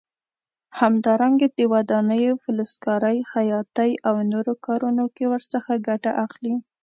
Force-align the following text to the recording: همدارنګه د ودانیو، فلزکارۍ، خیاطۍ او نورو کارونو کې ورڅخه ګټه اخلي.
همدارنګه 0.79 1.47
د 1.57 1.59
ودانیو، 1.73 2.41
فلزکارۍ، 2.43 3.17
خیاطۍ 3.31 3.91
او 4.07 4.15
نورو 4.31 4.53
کارونو 4.65 5.05
کې 5.15 5.23
ورڅخه 5.31 5.73
ګټه 5.87 6.11
اخلي. 6.25 6.53